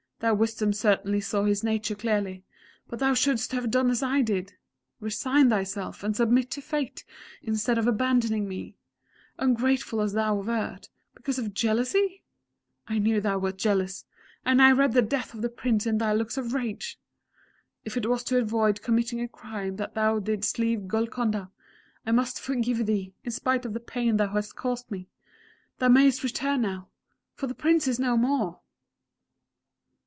Thy 0.21 0.31
wisdom 0.31 0.71
certainly 0.71 1.19
saw 1.19 1.45
his 1.45 1.63
nature 1.63 1.95
clearly; 1.95 2.43
but 2.87 2.99
thou 2.99 3.15
shouldst 3.15 3.53
have 3.53 3.71
done 3.71 3.89
as 3.89 4.03
I 4.03 4.21
did 4.21 4.53
resign 4.99 5.49
thyself, 5.49 6.03
and 6.03 6.15
submit 6.15 6.51
to 6.51 6.61
fate, 6.61 7.03
instead 7.41 7.79
of 7.79 7.87
abandoning 7.87 8.47
me 8.47 8.75
ungrateful 9.39 9.99
as 9.99 10.13
thou 10.13 10.35
wert 10.35 10.89
because 11.15 11.39
of 11.39 11.55
jealousy? 11.55 12.23
I 12.87 12.99
knew 12.99 13.19
thou 13.19 13.39
wert 13.39 13.57
jealous 13.57 14.05
and 14.45 14.61
I 14.61 14.73
read 14.73 14.91
the 14.93 15.01
death 15.01 15.33
of 15.33 15.41
the 15.41 15.49
Prince 15.49 15.87
in 15.87 15.97
thy 15.97 16.13
looks 16.13 16.37
of 16.37 16.53
rage! 16.53 16.99
If 17.83 17.97
it 17.97 18.07
was 18.07 18.23
to 18.25 18.37
avoid 18.37 18.83
committing 18.83 19.21
a 19.21 19.27
crime 19.27 19.77
that 19.77 19.95
thou 19.95 20.19
didst 20.19 20.59
leave 20.59 20.87
Golconda, 20.87 21.49
I 22.05 22.11
must 22.11 22.39
forgive 22.39 22.85
thee, 22.85 23.15
in 23.23 23.31
spite 23.31 23.65
of 23.65 23.73
the 23.73 23.79
pain 23.79 24.17
thou 24.17 24.27
hast 24.33 24.55
caused 24.55 24.91
me. 24.91 25.09
Thou 25.79 25.87
mayest 25.87 26.23
return 26.23 26.61
now 26.61 26.89
for 27.33 27.47
the 27.47 27.55
Prince 27.55 27.87
is 27.87 27.97
no 27.99 28.15
more!" 28.15 28.59